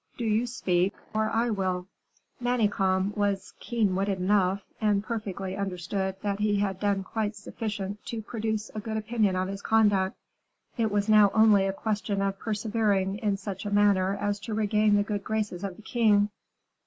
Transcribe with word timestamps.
Do 0.17 0.25
you 0.25 0.47
speak; 0.47 0.95
or 1.13 1.29
I 1.29 1.51
will." 1.51 1.85
Manicamp 2.41 3.15
was 3.15 3.53
keen 3.59 3.93
witted 3.95 4.17
enough, 4.17 4.63
and 4.81 5.03
perfectly 5.03 5.55
understood 5.55 6.15
that 6.23 6.39
he 6.39 6.55
had 6.57 6.79
done 6.79 7.03
quite 7.03 7.35
sufficient 7.35 8.03
to 8.07 8.23
produce 8.23 8.71
a 8.73 8.79
good 8.79 8.97
opinion 8.97 9.35
of 9.35 9.47
his 9.47 9.61
conduct; 9.61 10.17
it 10.75 10.89
was 10.89 11.07
now 11.07 11.29
only 11.35 11.67
a 11.67 11.73
question 11.73 12.19
of 12.23 12.39
persevering 12.39 13.19
in 13.19 13.37
such 13.37 13.63
a 13.63 13.69
manner 13.71 14.17
as 14.19 14.39
to 14.39 14.55
regain 14.55 14.95
the 14.95 15.03
good 15.03 15.23
graces 15.23 15.63
of 15.63 15.75
the 15.75 15.83
king. 15.83 16.31